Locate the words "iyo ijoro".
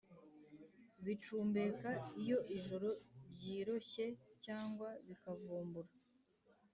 2.21-2.89